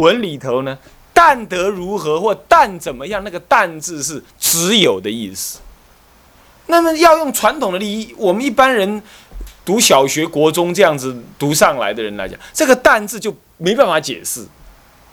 [0.00, 0.76] 文里头呢，
[1.12, 5.60] 但得如何或但怎么样，那个但字是只有的意思。
[6.66, 9.02] 那么要用传统的利益，我们一般人
[9.64, 14.46] 读小学、国中这样子读上来的人来讲，这个但字就没办法解释，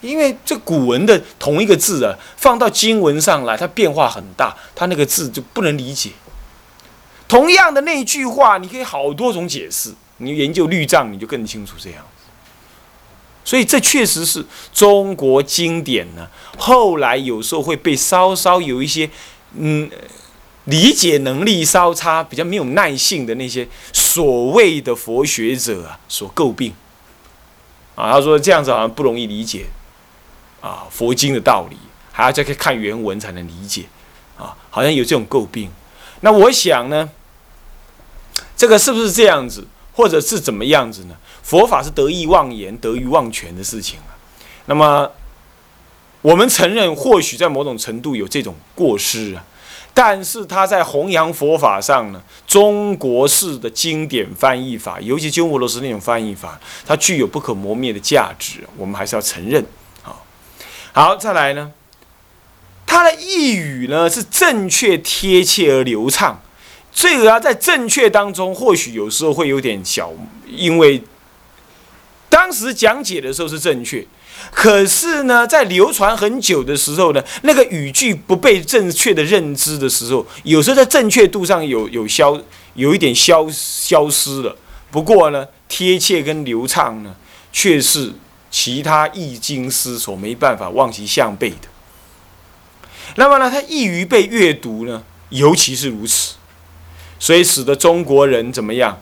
[0.02, 6.11] 因为这古文的同一个字啊，放到经文上来，它变化很大，它那个字就不能理解。
[7.27, 9.91] 同样的那句话，你可以好多种解释。
[10.19, 12.04] 你研究律藏，你就更清楚这样。
[13.48, 16.28] 所以这确实是中国经典呢。
[16.57, 19.10] 后来有时候会被稍稍有一些，
[19.54, 19.89] 嗯，
[20.65, 26.73] 理解能力稍差、比较没有耐性的那些所谓的佛学者啊所诟病。
[27.96, 29.68] 啊，他说这样子好像不容易理解
[30.59, 31.78] 啊佛经的道理，
[32.11, 33.86] 还要再去看原文才能理解
[34.38, 35.72] 啊，好像有这种诟病。
[36.20, 37.09] 那我想呢，
[38.58, 41.16] 这个是不是这样子，或者是怎么样子呢？
[41.47, 44.11] 佛法是得意忘言、得意忘权的事情啊。
[44.66, 45.09] 那么，
[46.22, 49.42] 我们承认或许在某种程度有这种过失啊，
[49.94, 59.66] 但是他在弘扬佛法上呢，中国式的经典翻译法，尤其鸠摩罗什那种翻译法，它具有不可磨灭的价值，我们还是要承认。
[60.02, 60.25] 好，
[60.92, 61.72] 好，再来呢，
[62.86, 66.42] 他的译语呢是正确、贴切而流畅。
[66.92, 70.12] 这个啊，在正确当中，或许有时候会有点小，
[70.45, 71.02] 因为。
[72.30, 74.06] 当时讲解的时候是正确，
[74.52, 82.39] 可是呢，在流传很久的时候呢，那个语句不被正确的认知的时候，有时候在正确度上有有消
[82.75, 84.56] 有一点消消失了。
[84.92, 87.16] 不过呢，贴切跟流畅呢，
[87.52, 88.14] 却是
[88.52, 91.67] 其他易经师所没办法望其项背的。
[93.16, 96.36] 那么呢，它易于被阅读呢，尤其是如此，
[97.19, 99.00] 所以使得中国人怎么样？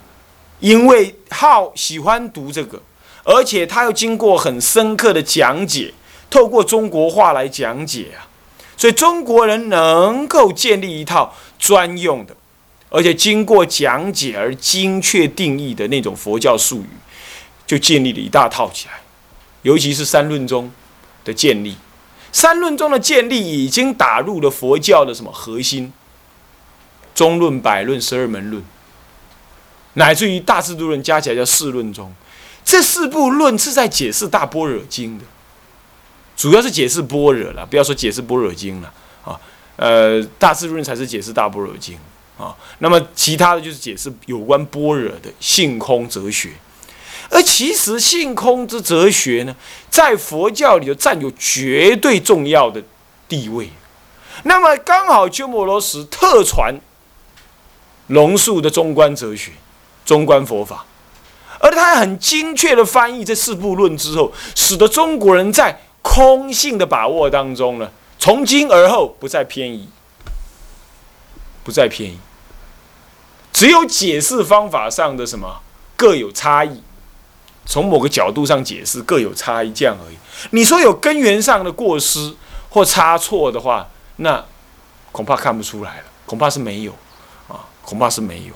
[0.59, 2.81] 因为好喜欢读这个。
[3.25, 5.93] 而且他又经过很深刻的讲解，
[6.29, 8.29] 透过中国话来讲解啊，
[8.77, 12.35] 所以中国人能够建立一套专用的，
[12.89, 16.89] 而且经过讲解而精确定义的那种佛教术语，
[17.65, 18.93] 就建立了一大套起来。
[19.63, 20.71] 尤其是三论宗
[21.23, 21.75] 的建立，
[22.31, 25.91] 三论宗的建立已经打入了佛教的什么核心？
[27.15, 28.63] 中论、百论、十二门论，
[29.93, 32.13] 乃至于大智度论加起来叫四论宗。
[32.65, 35.23] 这四部论是在解释《大般若经》的，
[36.35, 38.91] 主要是解释般若了，不要说解释《般若经》了
[39.23, 39.39] 啊。
[39.75, 41.97] 呃，《大智论》才是解释《大般若经》
[42.43, 42.55] 啊。
[42.79, 46.53] 那么其他的就是解释有关般若的性空哲学。
[47.29, 49.55] 而其实性空之哲学呢，
[49.89, 52.83] 在佛教里头占有绝对重要的
[53.29, 53.69] 地位。
[54.43, 56.75] 那么刚好鸠摩罗什特传
[58.07, 59.51] 龙树的中观哲学、
[60.03, 60.85] 中观佛法。
[61.59, 67.89] 而他很精确的翻译这四部论之后，使得中国人在空性的把握当中呢，
[68.19, 69.89] 从今而后不再偏移，
[71.63, 72.19] 不再偏移，
[73.51, 75.61] 只有解释方法上的什么
[75.95, 76.83] 各有差异，
[77.65, 80.15] 从某个角度上解释各有差异这样而已。
[80.51, 82.35] 你说有根源上的过失
[82.69, 84.43] 或差错的话，那
[85.11, 86.91] 恐怕看不出来了，恐怕是没有
[87.47, 88.53] 啊，恐怕是没有。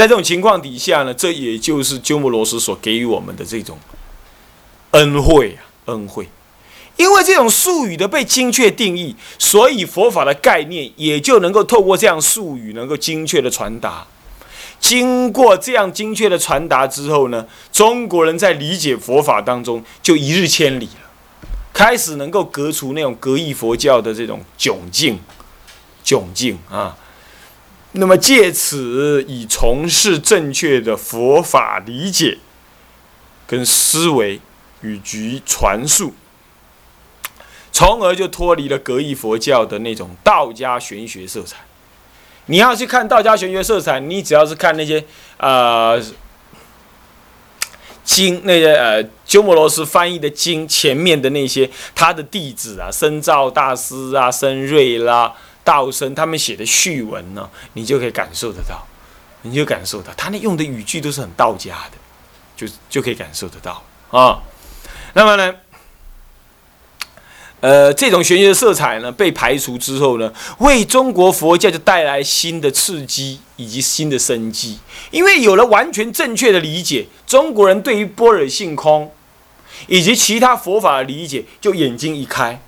[0.00, 3.78] 在这种情况底下呢，这也就是鸠摩罗什所给予我们的这种
[4.92, 6.26] 恩惠啊，恩惠。
[6.96, 14.06] 因为这种术语的被精确定义，所以佛法的概念也就能够透过这样术语能够精确的传达。
[14.78, 21.10] 经过这样精确的传达之后呢，中国人在理解佛法当中就一日千里了，
[21.74, 25.20] 开始能够隔除那种隔异佛教的这种窘境，
[26.02, 26.96] 窘境啊。
[27.92, 32.38] 那么借此以从事正确的佛法理解
[33.48, 34.40] 跟思维
[34.82, 36.14] 与局传述，
[37.72, 41.56] 从而就脱离了格义佛教的那种道家玄学色彩。
[42.46, 45.04] 你要去看道家玄学色彩，你只要是看那些
[45.38, 46.00] 呃
[48.04, 55.34] 经，那些呃鸠摩罗什翻译的经前面的那些他的弟子啊，深造大师啊，深瑞啦。
[55.64, 58.86] 道生他们写的序文呢，你就可以感受得到，
[59.42, 61.96] 你就感受到他那用的语句都是很道家的，
[62.56, 64.42] 就就可以感受得到啊。
[65.14, 65.54] 那么呢，
[67.60, 74.78] 呃，这种玄学的色彩呢被排除之后呢，为中国佛教就带来新的刺激以及新的生机。
[75.10, 79.12] 因为有了完全正确的理解，中国人对于般若性空
[79.88, 82.60] 以及其他佛法的理解就眼睛一开。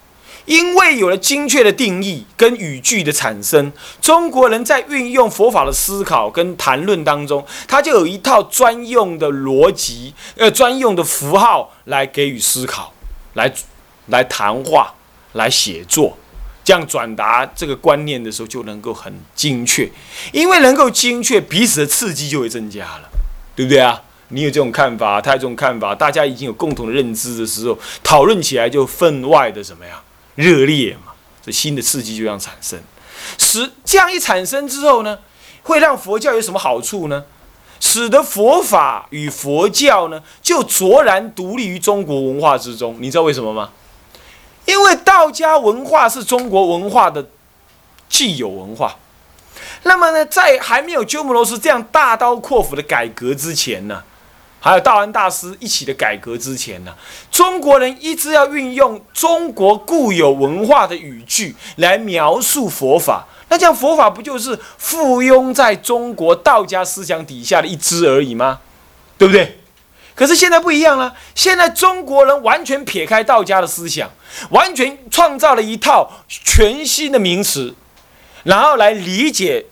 [0.44, 12.93] 因为有了精确的定义跟语句的产生，中国人在运用佛法的思考跟谈论当中，他就有一套专用的逻辑，呃，专用的符号来给予思考，
[13.35, 13.53] 来
[14.06, 14.94] 来谈话，
[15.35, 16.19] 来写作，
[16.65, 19.88] 这样转达这个观念的时候就能够很精确，
[20.33, 23.09] 因为能够精确，彼此的刺激就会增加了，
[23.55, 24.03] 对不对啊？
[24.29, 30.03] 你有这种看法，他有这种看法，大家已经有共同的认知的时候，讨论起来就分外的怎么样？
[30.34, 31.12] 热烈嘛，
[31.44, 32.81] 这新的刺激就这样产生，
[33.38, 35.19] 使这样一产生之后呢，
[35.62, 37.25] 会让佛教有什么好处呢？
[37.81, 42.96] 使得佛法与佛教呢，就卓然独立于中国文化之中。
[43.00, 43.70] 你知道为什么吗？
[44.64, 47.28] 因为道家文化是中国文化的
[48.08, 48.96] 既有文化。
[49.82, 54.05] 那么呢，在还没有鸠摩罗什这样大刀阔斧的改革之前呢？
[54.64, 56.94] 还有道安大师一起的改革之前呢，
[57.32, 68.61] 中国人一直要运用中国固有文化的语句来描述佛法，那这样佛法不就是附庸在中国道家思想底下的一支而已吗？
[69.19, 69.59] 对不对？
[70.14, 74.09] 可是现在不一样了，现在中国人完全撇开道家的思想，
[74.50, 77.75] 完全创造了一套全新的名词，
[78.44, 79.67] 然后来理解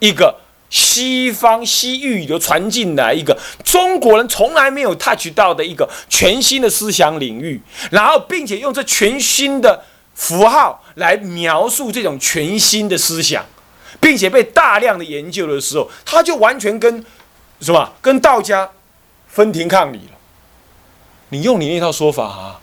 [0.00, 0.41] 一个。
[0.72, 7.60] 西方西域流传进来一个中国人从来没有 touch 到的一个全新的思想领域，
[7.90, 9.84] 然后并且用这全新的
[10.14, 13.44] 符号来描述这种全新的思想，
[14.00, 17.04] 并且被大量的研究的时候，他就完全跟
[17.60, 18.70] 什么跟道家
[19.28, 20.18] 分庭抗礼了。
[21.28, 22.60] 你用你那套说法啊，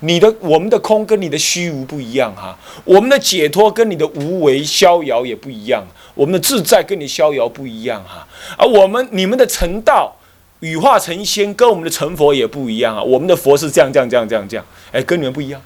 [0.00, 5.84] 你的我们的空跟你的虚无不一样哈，我们的解脱跟你的无为逍遥也不一样。
[6.14, 10.16] 我们的自在跟你逍遥不一样哈，而我们你们的成道
[10.60, 15.60] 羽化成仙跟我们的成佛也不一样啊，我们的佛是这样这样这样这样这样，哎，跟你们不一样，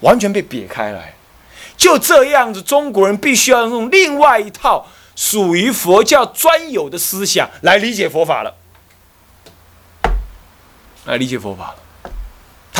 [0.00, 1.14] 完全被撇开来，
[1.76, 8.54] 就这样子，中国人必须要用另外一套属于佛教专有的思想来理解佛法了，
[11.04, 11.76] 来理解佛法了，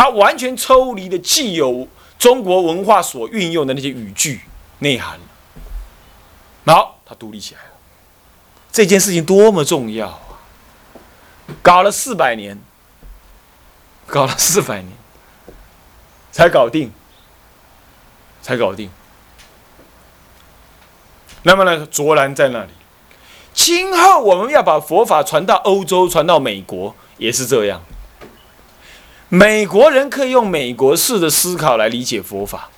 [0.01, 1.87] 它完全抽离了既有
[2.19, 4.41] 中国文化所运用的那些语句
[4.79, 5.21] 内涵，
[6.65, 6.99] 好。
[7.05, 7.71] 他独立起来了，
[8.73, 10.41] 这件事情多么重要啊！
[11.61, 12.59] 搞了四百年，
[14.07, 14.91] 搞了四百年，
[16.33, 16.91] 才搞定，
[18.41, 18.89] 才搞定。
[21.43, 22.71] 那么呢，卓然在那里。
[23.53, 27.83] 今后我们要把佛法传到欧洲，传到美国，也是这样。
[29.31, 32.69] 美国人可以用美国式的思考来理解佛法。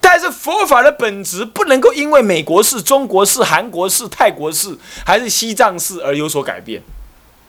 [0.00, 6.80] 但是佛法的本质不能够因为美国式、中国式、韩国式、泰国式还是西藏式而有所改变，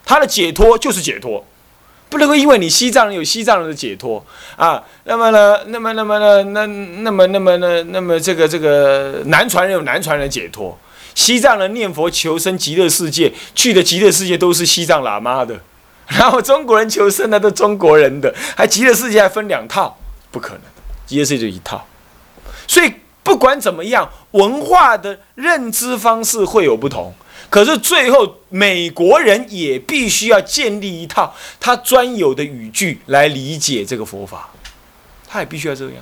[0.04, 1.46] 它的解脱就是解脱，
[2.10, 4.26] 不能够因为你西藏人有西藏人的解脱。
[4.56, 10.76] 啊，那么呢，那么那么呢，那那么那么呢，那么这个这个南传人有南传人的解脱，
[11.14, 15.60] 西藏人念佛求生极乐世界，去的极乐世界都是西藏喇嘛的，
[16.18, 19.98] 然后中国人求生的都中国人的，还极乐世界还分两套，
[20.32, 20.62] 不可能，
[21.06, 21.86] 极乐世界就一套。
[22.68, 27.14] 所以不管怎么样，文化的认知方式会有不同，
[27.50, 34.50] 可是最后美国人也必须要建立一套他专有的语句来理解这个佛法，
[35.28, 35.96] 他也必须要这样。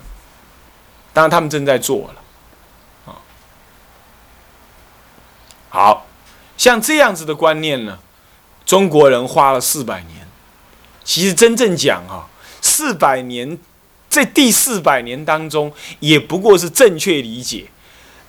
[1.14, 3.20] 当然，他们正在做了，啊，
[5.70, 6.06] 好
[6.58, 8.00] 像这样子的观念呢，
[8.68, 10.28] 中国人花了四百年，
[11.04, 12.28] 其实真正讲哈，
[12.62, 13.58] 四百年。
[14.10, 17.66] 在第四百年当中，也不过是正确理解。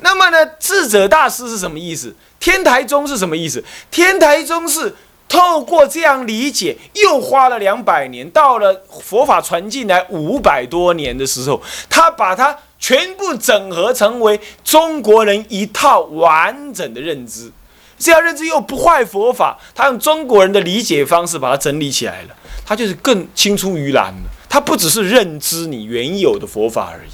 [0.00, 2.14] 那么呢，智者大师是什么意思？
[2.38, 3.64] 天台宗是什么意思？
[3.90, 4.94] 天台宗是
[5.28, 17.50] 透过这样理解，又花了两百年，到了佛法传进来五百多年的时候，他把它全部整合成为中国人一套完整的认知。
[17.98, 24.30] 这样认知又不坏佛法，他用中国人的理解方式把它整理起来了，他就是更青出于蓝了。
[24.48, 27.10] 他不只是认知你原有的佛法而已，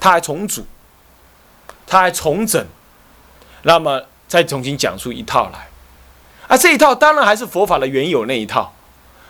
[0.00, 0.64] 他还重组，
[1.86, 2.64] 他还重整，
[3.64, 5.68] 那么再重新讲出一套来，
[6.48, 8.72] 啊，这一套当然还是佛法的原有那一套，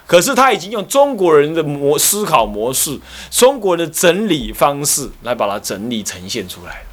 [0.07, 6.90] 可是他已经用中国人的模思考模式、中国的整理方式来把它整理呈现出来了。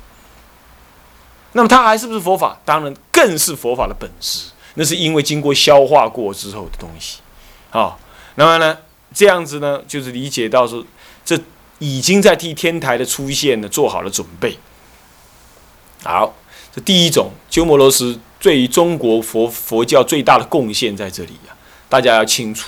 [1.57, 2.55] 那么它还是不是佛法？
[2.63, 7.17] 当然更是佛法的本质，那是因为经过消化过之后的东西，
[7.71, 7.99] 好，
[8.35, 8.77] 那么呢？
[9.11, 10.85] 这样子呢，就是理解到说，
[11.25, 11.35] 这
[11.79, 14.59] 已经在替天台的出现呢做好了准备。
[16.03, 16.35] 好，
[16.71, 21.55] 这第一种鸠摩罗什对于中国佛佛教最大的贡献在这里呀，
[21.89, 22.67] 大家要清楚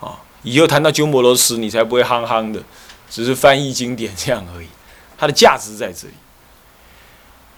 [0.00, 0.16] 啊。
[0.42, 2.62] 以后谈到鸠摩罗什，你才不会憨憨的，
[3.10, 4.68] 只是翻译经典这样而已
[5.18, 6.14] 它的价值在这里。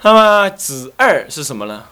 [0.02, 1.85] 那么子二是什么呢？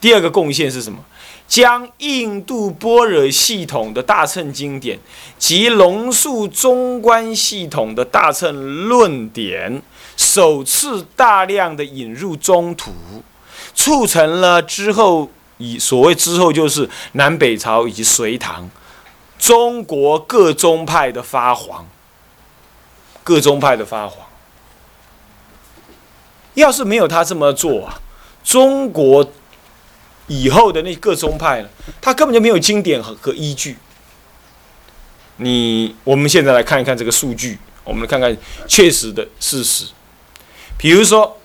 [0.00, 0.98] 第二个贡献是什么？
[1.46, 4.98] 将印度般若系统的大乘经典
[5.38, 9.82] 及龙树中观系统的大乘论点，
[10.16, 12.92] 首次大量的引入中土，
[13.74, 18.68] 促成了之后以所谓之后就是南北朝以及隋唐
[19.38, 21.88] 中国各宗派的发黄，
[23.24, 24.27] 各宗派的发黄。
[26.58, 28.00] 要是没有他这么做啊，
[28.44, 29.32] 中国。
[30.30, 31.68] 以后的那各宗派呢，
[32.02, 33.78] 他根本就没有经典和和依据。
[35.38, 38.36] 你我们现在来看一看这个数据，我们来看看
[38.66, 39.86] 确实的事实。
[40.76, 41.38] 比如说，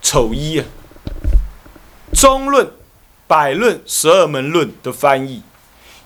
[0.00, 0.64] 丑一啊，
[2.18, 2.64] 《中论》
[3.26, 5.42] 《百论》《十二门论》的翻译，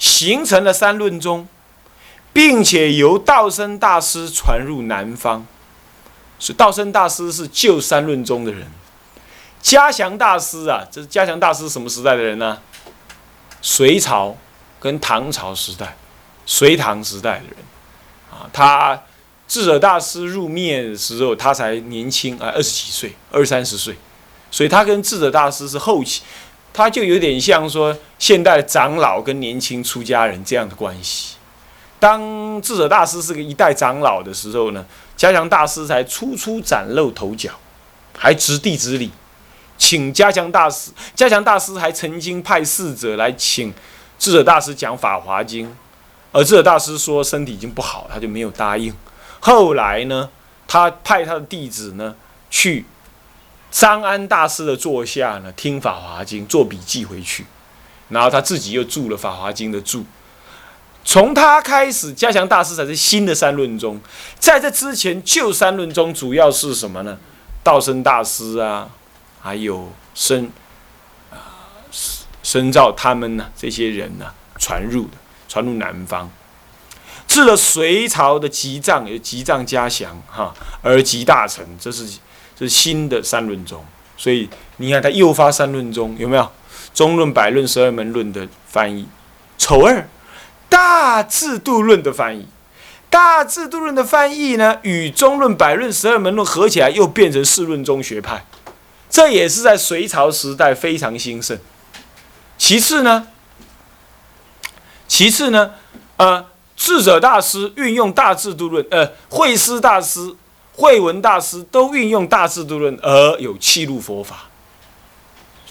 [0.00, 1.46] 形成了三论宗，
[2.32, 5.46] 并且由道生大师传入南方。
[6.38, 8.66] 是道生大师是旧三论宗的人。
[9.60, 12.58] 嘉祥大师啊，这是嘉祥大师什么时代的人呢？
[13.60, 14.36] 隋朝
[14.78, 15.96] 跟唐朝时代，
[16.46, 17.56] 隋唐时代的人
[18.30, 18.48] 啊。
[18.52, 19.02] 他
[19.48, 23.96] 智者大师入灭的时候，他才年轻啊，二十几岁，二三十岁。
[24.50, 26.22] 所以他跟智者大师是后期，
[26.72, 31.34] 他就有点像说现代长老跟年轻出家人这样的关系。
[31.98, 34.84] 当智者大师是个一代长老的时候呢，
[35.16, 37.50] 嘉祥大师才初初崭露头角，
[38.16, 39.10] 还执弟子礼。
[39.76, 43.72] 请嘉祥大师，嘉祥大师还曾经派侍者来请
[44.18, 45.66] 智者大师讲《法华经》，
[46.32, 48.92] 而智者大师说身体已经不好，他就没有答应。
[49.38, 50.28] 后来呢，
[50.66, 52.16] 他派他的弟子呢
[52.50, 52.84] 去
[53.70, 57.46] 张安大师的座下呢听《法华经》，做笔记回去，
[58.08, 60.04] 然后他自己又注了《法华经》的注。
[61.08, 63.98] 从他开始，嘉祥大师才是新的三论宗。
[64.38, 67.16] 在这之前，旧三论宗主要是什么呢？
[67.64, 68.90] 道生大师啊。
[69.40, 70.52] 还有深
[71.30, 71.40] 啊
[72.42, 74.26] 深造他们呢，这些人呢
[74.58, 75.12] 传入的，
[75.48, 76.30] 传入南方，
[77.26, 82.04] 至了隋朝的吉藏，有吉藏嘉祥哈，而吉大成，这是
[82.54, 83.82] 这是新的三论宗，
[84.18, 84.46] 所以
[84.76, 86.46] 你看他又发三论宗，有没有
[86.92, 89.08] 中论、百论、十二门论的翻译？
[89.56, 90.06] 丑二
[90.68, 92.46] 大制度论的翻译，
[93.10, 98.44] 大制度论的翻译呢，与中论、百论、十二门论合起来，又变成四论中学派。
[99.10, 101.58] 这也是在隋朝时代非常兴盛。
[102.58, 103.28] 其次呢，
[105.06, 105.72] 其次呢，
[106.18, 106.44] 呃，
[106.76, 110.34] 智者大师运用大制度论，呃，慧思大师、
[110.74, 114.44] 慧文大师都运用大制度论而有弃入佛法。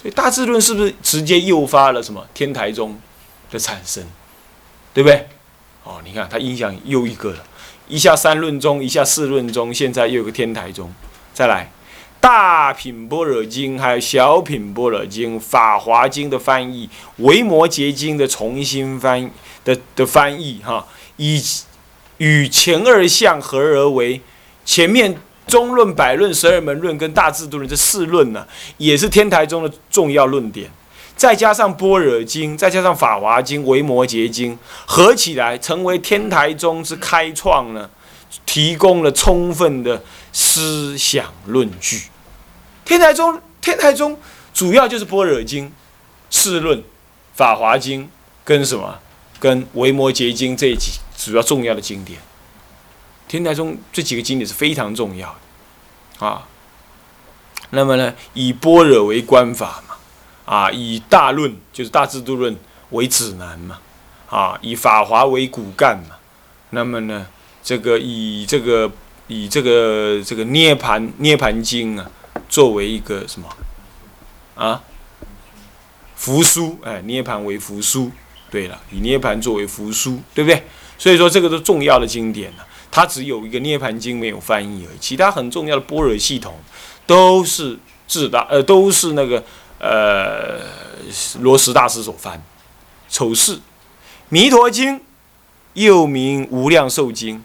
[0.00, 2.98] 所以大制论是不是直接诱发了什么天台宗
[3.50, 4.04] 的产生？
[4.94, 5.26] 对不对？
[5.84, 7.44] 哦，你看他影响又一个了，
[7.88, 10.92] 一下三论宗，一下四论宗，现在又有个天台宗，
[11.32, 11.70] 再来。
[12.20, 19.30] 大品般若经，还有小品般若经、法华经的翻译，维摩诘经的重新翻
[19.64, 20.84] 的的翻译，哈，
[21.16, 21.40] 以
[22.16, 24.20] 与前二项合而为。
[24.64, 25.16] 前面
[25.46, 30.68] 中论、百论、十二门论跟大智度论这四论呢，也是天台宗的重要论点。
[31.18, 37.90] 再加上般若经，再加上法华经、维摩诘经，合起来成为天台宗之开创呢。
[38.44, 42.02] 提供了充分的思想论据。
[42.84, 44.18] 天台宗，天台宗
[44.52, 45.64] 主要就是《般若经》、
[46.30, 46.78] 《释论》、
[47.34, 48.04] 《法华经》
[48.44, 48.98] 跟什么？
[49.40, 52.20] 跟《维摩诘经》这几主要重要的经典。
[53.26, 55.34] 天台宗这几个经典是非常重要
[56.20, 56.46] 的啊。
[57.70, 59.82] 那么呢，以般若为观法，
[60.48, 62.56] 啊，以大论就是大制度论
[62.90, 63.78] 为指南嘛，
[64.30, 66.16] 啊，以法华为骨干嘛。
[66.70, 67.26] 那么呢？
[67.62, 68.90] 这个以这个
[69.26, 72.10] 以这个这个涅盘涅盘经啊，
[72.48, 73.46] 作为一个什么
[74.54, 74.82] 啊？
[76.16, 78.10] 扶书哎，涅盘为扶书。
[78.50, 80.64] 对了，以涅盘作为扶书，对不对？
[80.96, 82.66] 所以说这个是重要的经典了。
[82.90, 86.58] 它只有一个涅盘经没有翻译而已，其他很重要的般若系统
[87.06, 89.44] 都是智大呃都是那个
[89.78, 90.60] 呃
[91.40, 92.42] 罗什大师所翻。
[93.08, 93.60] 丑事
[94.28, 95.00] 弥陀经
[95.72, 97.42] 又名无量寿经。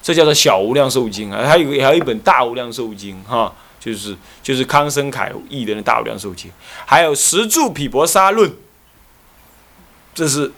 [0.00, 6.50] 这叫做小无量寿经啊，还有还有一本大无量寿经哈，就是就是康生凯译的那大无量寿经，
[6.86, 8.50] 还有十住毗婆沙论，
[10.14, 10.50] 这是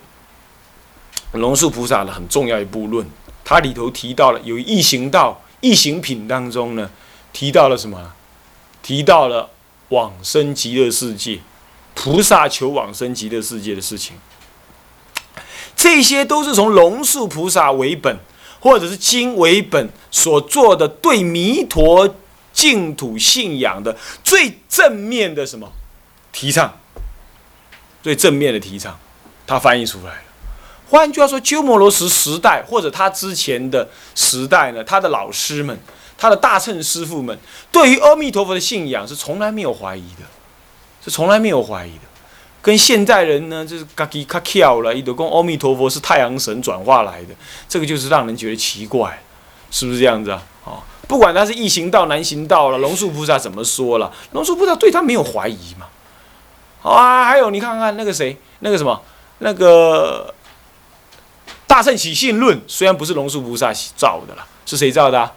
[1.33, 3.05] 龙树菩萨的很重要一部论，
[3.45, 6.89] 它里头提到了有异行道异行品当中呢，
[7.33, 8.13] 提到了什么？
[8.83, 9.51] 提到了
[9.91, 11.39] 往生极乐世界，
[11.95, 14.17] 菩萨求往生极乐世界的事情，
[15.77, 18.19] 这些都是从龙树菩萨为本。
[18.63, 22.15] 或者是经为本所做的对弥陀
[22.53, 25.73] 净土信仰的最正面的什么
[26.31, 26.79] 提倡，
[28.03, 28.99] 最正面的提倡，
[29.47, 30.23] 他翻译出来了。
[30.91, 35.81] 换句话说，鸠摩罗什时代或者他之前的时代呢，他的老师们，
[36.21, 37.37] 他的大乘师傅们，
[37.73, 40.25] 对于阿弥陀佛的信仰是从来没有怀疑的，
[41.03, 42.03] 是从来没有怀疑的。
[42.61, 47.35] 跟现代人呢，就是嘎叽嘎跳了，一都讲阿弥陀佛是太阳神转化来的，
[47.67, 49.23] 这个就是让人觉得奇怪，
[49.71, 50.43] 是不是这样子啊？
[50.65, 54.13] 哦，不管他是异行道、难行道了，龙树菩萨怎么说了？
[54.33, 55.87] 龙树菩萨对他没有怀疑嘛？
[56.83, 59.01] 好啊，还有你看看那个谁，那个什么，
[59.39, 60.35] 那个。
[61.67, 65.31] 大圣起信论虽然不是龙树菩萨造的了，是谁造的？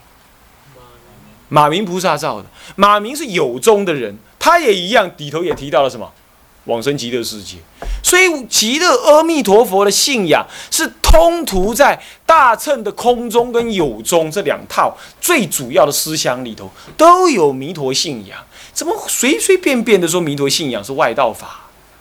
[1.54, 2.48] 马明菩萨造的。
[2.76, 6.12] 马明是有宗的人，他也一样，里头也提到了什么？
[6.66, 7.58] 往生极乐世界。
[8.02, 18.40] 所以极乐阿弥陀佛的信仰是通途在大乘的空中跟有宗这两套最主要的思想里头都有弥陀信仰。
[18.74, 21.60] 怎么随随便便的说弥陀信仰是外道法？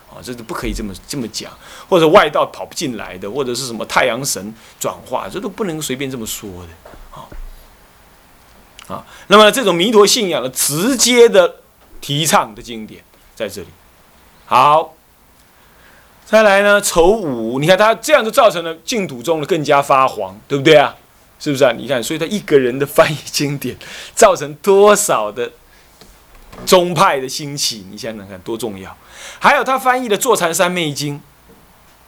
[0.08, 1.52] 啊，这都不可以这么这么讲，
[1.90, 6.92] 或者外道跑不进来的，或者是什么太阳神转化，这都不能随便这么说的。
[8.88, 11.56] 啊，那么这种弥陀信仰的直接的
[12.00, 13.02] 提倡的经典
[13.34, 13.68] 在这里。
[14.46, 14.94] 好，
[16.26, 20.94] 再来呢，丑五，你看他这样就造成了净土中的更加发黄，对不对啊？
[21.38, 21.72] 是不是啊？
[21.72, 23.76] 你看，所以他一个人的翻译经典，
[24.14, 25.50] 造成多少的
[26.66, 27.86] 宗派的兴起？
[27.90, 28.96] 你想想看，多重要。
[29.38, 31.16] 还有他翻译的《坐禅三昧经》，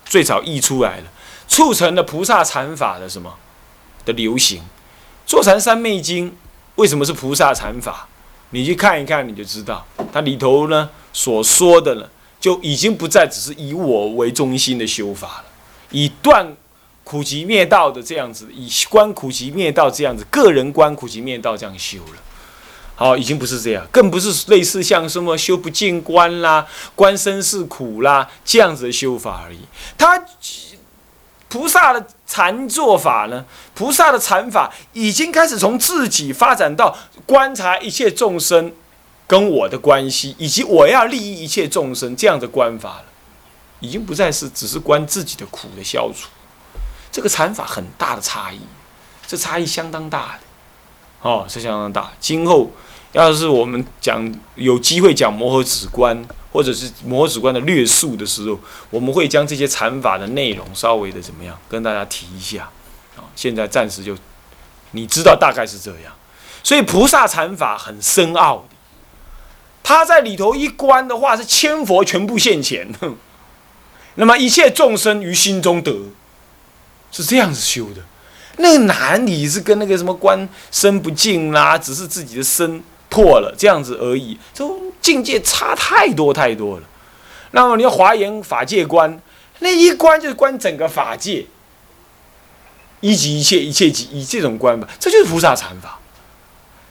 [0.05, 1.05] 最早译出来了，
[1.49, 3.35] 促成了菩萨禅法的什么
[4.05, 4.61] 的流行。
[5.27, 6.31] 《坐禅三昧经》
[6.77, 8.09] 为什么是菩萨禅法？
[8.51, 12.09] 你去看一看，你就知道，它里头呢所说的呢，
[12.41, 15.45] 就已经不再只是以我为中心的修法了，
[15.91, 16.57] 以断
[17.03, 22.21] 苦集灭道的这样子，以观苦集灭道这样子，个人观苦集灭道这样修了。
[22.97, 26.65] 好，已经不是这样，更不是类似像什么修不进观啦、
[26.95, 29.59] 观身是苦啦这样子的修法而已。
[29.99, 30.17] 他
[31.55, 33.45] 菩萨的禅做法呢？
[33.75, 38.73] 菩萨的禅法已经开始从自己发展到观察一切众生
[39.29, 43.05] 跟我的关系，以及我要利益一切众生这样的观法了。
[43.79, 46.29] 已经不再是只是观自己的苦的消除，
[47.13, 48.59] 这个禅法很大的差异，
[49.25, 51.31] 这差异相当大的。
[51.31, 52.11] 哦，是相当大。
[52.19, 52.69] 今后
[53.13, 56.21] 要是我们讲有机会讲摩诃止观，
[56.55, 58.57] 或者是摩诃止观的略述的时候，
[58.91, 62.71] 我们会将这些禅法的内容稍微的怎么样跟大家提一下。
[63.17, 64.17] 啊，现在暂时就
[64.93, 66.13] 你知道大概是这样。
[66.63, 68.77] 所以菩萨禅法很深奥的，
[69.83, 72.89] 他在里头一观的话是千佛全部现前，
[74.15, 75.93] 那么一切众生于心中得，
[77.11, 78.03] 是这样子修的。
[78.59, 82.81] 那个哪里是跟那个什么观身不净啦，只是自己的身
[83.15, 84.69] 破了这样子而已，这
[85.01, 86.83] 境界差太多太多了。
[87.53, 89.21] 那么你要华严法界观，
[89.61, 91.47] 那一观就是观整个法界，
[92.99, 96.01] 一即一切，一切即以这种观吧，这就是菩萨禅法。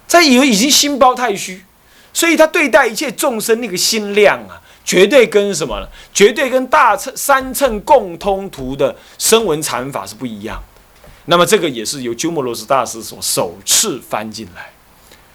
[0.07, 1.65] 在以为已经心包太虚，
[2.13, 5.87] 所以他对待一切众生那个心量啊，绝对跟什么呢？
[6.13, 10.81] 绝对跟大乘三乘共通图的声闻禅法是不一样的。
[11.25, 14.71] 那么这个也是由鸠摩罗什大师所首次翻进来，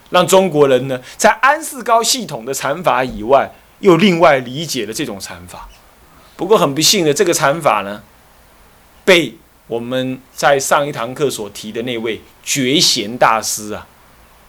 [0.09, 5.67] 让中国人呢在安世高系统的禅法以外，又另外理解了这种禅法。
[6.35, 8.01] 不过很不幸的，这个禅法呢，
[9.03, 13.87] 被我们在上一堂课所提的那位觉贤大师啊，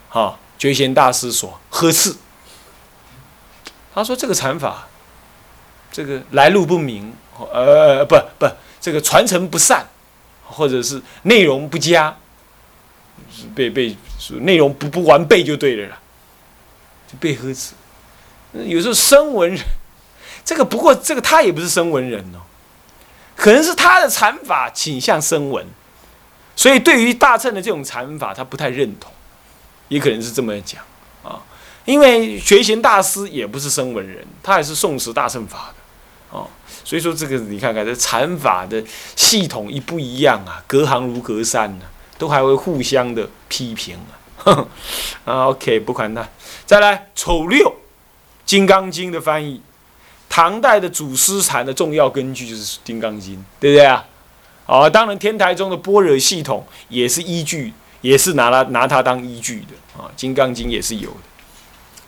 [0.09, 2.15] 哈，觉贤大师所呵斥。
[3.93, 4.87] 他说这个禅法，
[5.91, 7.13] 这个来路不明，
[7.53, 8.47] 呃，不不，
[8.79, 9.87] 这个传承不善。
[10.53, 12.13] 或者是内容不佳，
[13.55, 13.95] 被被
[14.41, 15.99] 内容不不完备就对了啦，
[17.07, 17.73] 就被呵斥。
[18.53, 19.59] 有时候声闻人，
[20.43, 22.41] 这个不过这个他也不是声闻人哦，
[23.35, 25.65] 可能是他的禅法倾向声闻，
[26.55, 29.11] 所以对于大乘的这种禅法他不太认同，
[29.87, 30.81] 也可能是这么讲
[31.23, 31.41] 啊。
[31.85, 36.47] 因为觉贤大师也不是声闻人，他也是诵持大乘法的哦。
[36.83, 38.83] 所以说这个你看看这禅法的
[39.15, 41.85] 系统一不一样啊，隔行如隔山呢，
[42.21, 43.97] 都还会互相的批评
[44.45, 44.67] 啊。
[45.25, 46.27] 啊，OK，不管他。
[46.67, 47.67] 再来丑六，
[48.45, 49.59] 《金刚经》的翻译，
[50.29, 54.05] 唐代的祖师禅的重要根据就是《金刚经》，对不对啊？
[54.67, 61.17] 啊，当然天台中的般若系统也是依据，也是拿它拿它当依据的啊，《金刚经》也是有的。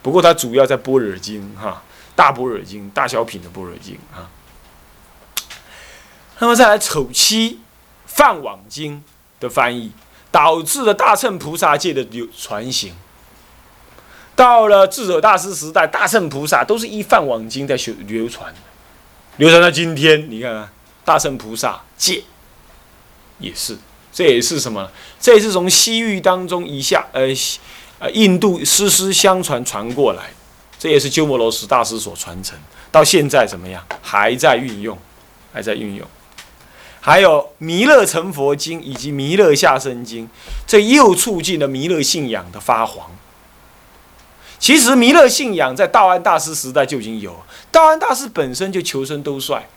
[0.04, 1.82] 不过它主要在《般若经》哈，
[2.16, 4.30] 《大般若经》大小品的《般若经》啊。
[6.40, 7.52] 那么再来丑七，
[8.06, 8.98] 《梵网经》
[9.40, 9.92] 的翻译，
[10.34, 12.92] 导致了大乘菩萨界的流传行。
[14.36, 18.52] 到了智者大师时代，大乘菩萨都是依梵网经在流流传，
[19.38, 20.70] 流传到今天，你看看，
[21.06, 22.24] 大乘菩萨界
[23.38, 23.78] 也是，
[24.12, 24.90] 这也是什么？
[25.20, 27.28] 这也是从西域当中一下，呃，
[28.00, 30.32] 呃，印度师师相传传过来，
[30.80, 32.58] 这也是鸠摩罗什大师所传承，
[32.92, 33.86] 到现在怎么样？
[34.02, 34.98] 还在运用，
[35.54, 36.08] 还在运用。
[37.06, 40.26] 还有《弥勒成佛经》以及《弥勒下生经》，
[40.66, 43.12] 这又促进了弥勒信仰的发黄。
[44.58, 49.68] 其实弥勒信仰在道安大师时代就已经有，道安大师本身就求生都帅，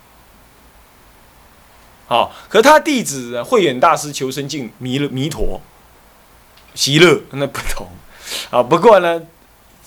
[2.07, 5.61] 好，可他弟子慧远大师求生境弥勒弥陀，
[6.87, 7.89] 弥勒那不同，
[8.51, 9.21] 啊，不过呢，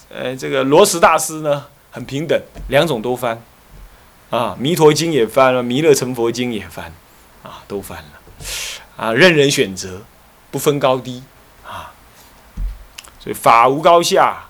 [0.09, 3.41] 呃，这个罗什大师呢很平等，两种都翻，
[4.29, 6.93] 啊，弥陀经也翻了，弥勒成佛经也翻，
[7.69, 8.45] 都翻了，
[8.97, 10.01] 啊，任人选择，
[10.51, 11.23] 不分高低，
[11.65, 11.93] 啊，
[13.23, 14.47] 所以法无高下。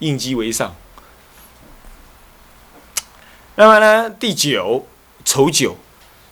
[0.00, 0.74] 应机为上。
[3.56, 4.08] 那么呢？
[4.08, 4.86] 第九，
[5.26, 5.76] 丑九，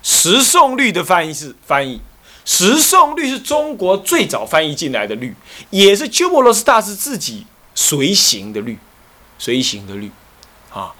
[0.03, 2.01] 十诵律的翻译是翻译。
[2.47, 5.37] 十诵律是中国最早翻译进来的律，
[5.69, 8.79] 也是鸠摩罗什大师自己随行的律，
[9.39, 10.11] 随行的律。
[10.73, 10.95] 啊，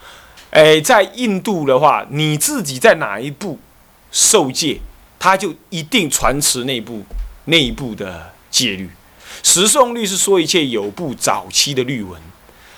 [0.51, 3.57] 哎，在印度的话，你自己在哪一部
[4.11, 4.79] 受戒，
[5.19, 7.03] 他就一定传持那部
[7.45, 8.89] 那一部的戒律。
[9.43, 12.19] 十诵律是说一切有部早期的律文。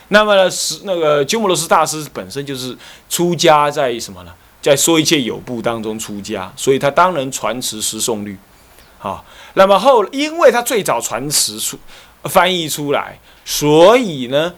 [0.09, 2.77] 那么呢，是那个鸠摩罗什大师本身就是
[3.09, 4.33] 出家在什么呢？
[4.61, 8.37] 在说一切有部当中出家，所以他当然传持十诵律，
[8.99, 9.25] 好。
[9.55, 11.79] 那么后，因为他最早传持出
[12.25, 14.53] 翻译出来，所以呢，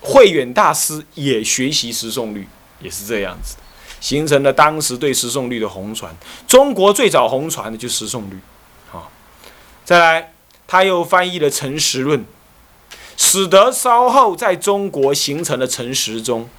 [0.00, 2.48] 慧远大师也学习十诵律，
[2.80, 3.56] 也是这样子，
[4.00, 6.14] 形成了当时对十诵律的红传。
[6.46, 8.38] 中国最早红传的就十诵律，
[8.90, 9.10] 好。
[9.84, 10.32] 再来，
[10.66, 12.20] 他又翻译了《陈实论》。
[13.18, 16.50] 使得稍后在中国形成了陈时中。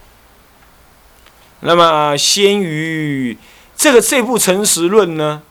[1.60, 3.38] 那么，先于
[3.76, 5.44] 这个这部《陈实论》呢，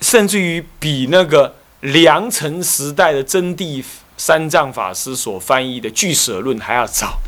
[0.00, 3.84] 甚至于比那个良辰时代的真谛
[4.16, 7.18] 三藏法师所翻译的《俱舍论》还要早，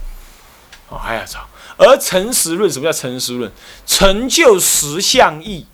[0.88, 1.48] 哦，还要早。
[1.76, 3.50] 而《诚实论》什么叫《诚实论》？
[3.86, 5.66] 成就实相义，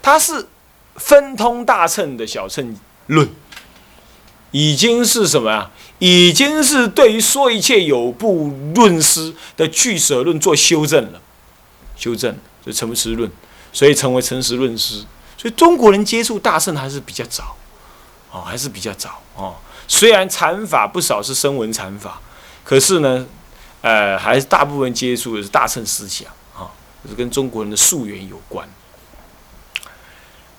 [0.00, 0.46] 它是
[0.94, 3.28] 分通大乘的小乘论。
[4.52, 5.70] 已经是什么呀？
[5.98, 11.20] 已经是对于说一切有部论师的俱舍论做修正了，
[11.96, 13.30] 修正就成实论，
[13.72, 15.04] 所以成为诚实论师。
[15.36, 17.56] 所以中国人接触大圣还是比较早，
[18.30, 19.56] 哦，还是比较早哦。
[19.88, 22.20] 虽然禅法不少是声闻禅法，
[22.64, 23.26] 可是呢，
[23.82, 26.70] 呃，还是大部分接触的是大乘思想啊，
[27.08, 28.68] 是跟中国人的溯源有关。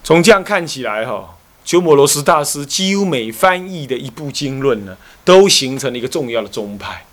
[0.04, 1.34] 从这样看起来，哈。
[1.66, 7.06] 鸠摩罗什大师几乎每翻译的一部经论呢，都形成了一个重要的宗派。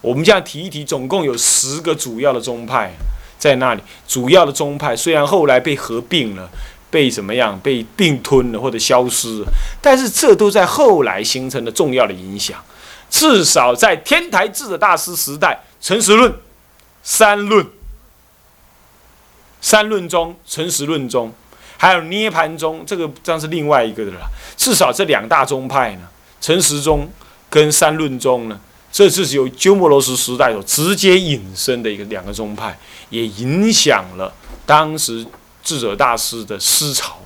[0.00, 2.94] 我们这样提一提，总共有十个主要的宗派
[3.36, 3.82] 在那里。
[4.06, 6.48] 主要的宗派虽然后来被合并了，
[6.88, 9.46] 被怎么样被并吞了或者消失了，
[9.82, 12.62] 但是这都在后来形成了重要的影响。
[13.08, 16.32] 至少在天台智者大师时代，诚实论、
[17.02, 17.66] 三论、
[19.60, 21.32] 三论中、诚实论中。
[21.78, 24.30] 还有涅盘宗，这个将是另外一个的了。
[24.56, 26.08] 至少这两大宗派呢，
[26.40, 27.06] 诚实宗
[27.50, 28.58] 跟三论宗呢，
[28.90, 32.78] 这是由鸠摩罗什时代所直接引申的一个两个宗派，
[33.10, 34.32] 也影响了
[34.64, 35.26] 当时
[35.62, 37.18] 智者大师的思潮。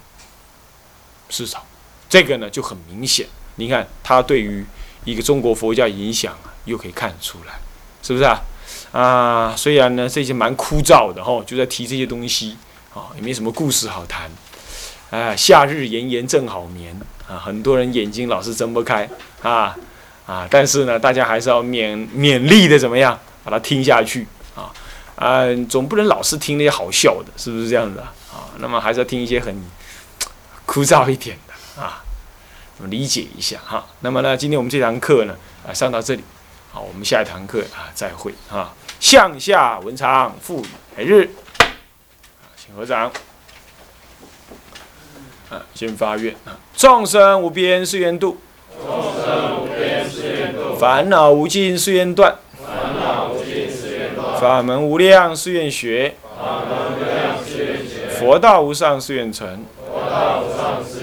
[1.29, 1.65] 思潮，
[2.09, 3.29] 这个呢就很明显。
[3.55, 4.67] 你看他对于
[5.11, 7.55] 一个中国佛教影响啊，又可以看得出来，
[8.03, 8.41] 是不是啊？
[8.93, 12.57] 啊，虽然呢这些蛮枯燥的哈，就在提这些东西。
[12.93, 14.29] 啊，也没什么故事好谈，
[15.11, 16.93] 啊，夏日炎炎正好眠
[17.29, 19.09] 啊，很多人眼睛老是睁不开
[19.43, 19.77] 啊
[20.27, 24.75] 啊，但是呢，大家还是要勉勉励的怎么样，把它听下去啊
[25.15, 28.13] 啊，总不能老是听那些好笑的，是不是这样子啊？
[28.33, 29.57] 啊，那么还是要听一些很
[30.67, 32.03] 枯燥一点的啊，
[32.89, 33.85] 理解一下哈。
[34.01, 36.23] 那么呢，今天我们这堂课呢啊上到这里，
[36.73, 38.73] 好，我们下一堂课啊再会啊。
[39.01, 40.67] 向下文长赋予
[40.97, 41.31] 每日。
[42.57, 43.11] 请合掌，
[45.51, 46.55] 啊，先发愿啊！
[46.77, 48.39] 众生无边誓愿度，
[48.81, 61.00] 众生无边誓愿度；烦恼无尽誓愿断，烦恼无尽誓愿断；法门无量誓愿学，法门无量誓愿学；佛道无上誓愿成，佛道无上誓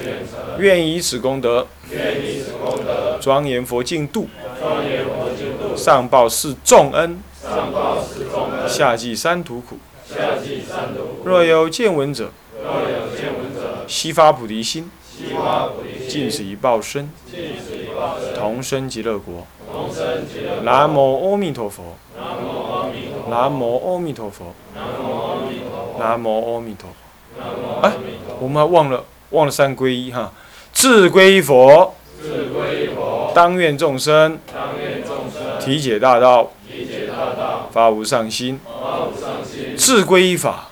[0.58, 0.86] 愿。
[0.86, 4.28] 以此功德，愿以此功德，庄严佛净土，
[4.60, 9.78] 庄严佛净土；上报四重恩，上报四重恩；下济三途苦。
[10.06, 11.28] 下济三途苦。
[11.28, 12.30] 若有见闻者，
[12.62, 13.84] 若有见闻者。
[13.86, 19.46] 悉发菩提心，悉发菩提心，尽此一报身，尽此一报身，同生极乐国。
[19.70, 20.64] 同生极乐国。
[20.64, 21.96] 南无阿弥陀佛。
[22.16, 22.24] 南
[23.52, 24.54] 无阿弥陀佛。
[24.78, 25.98] 南无阿弥陀佛。
[25.98, 27.80] 南无阿弥陀佛。
[27.82, 27.92] 哎。
[28.40, 30.32] 我们还忘了忘了三皈依哈，
[30.80, 34.38] 自归佛，自归佛，当愿众生。
[35.58, 40.70] 体解大道，理解大道，发无上心；发无上心；自归依法，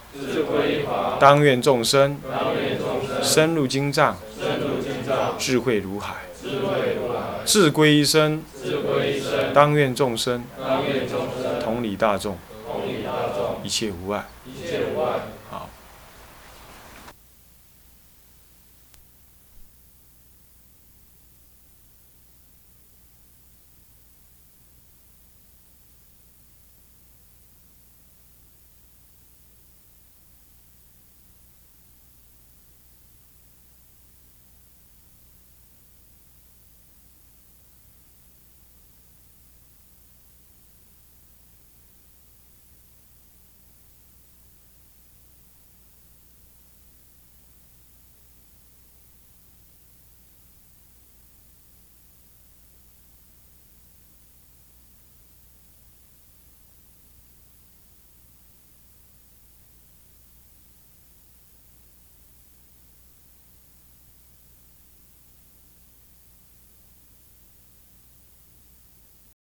[1.19, 2.19] 当愿众生。
[3.21, 4.17] 深入经藏，
[5.37, 10.45] 智慧如海；智慧如海；自归依身，自归身，当愿众生。
[11.65, 12.39] 同理大众，
[13.65, 14.25] 一切无碍。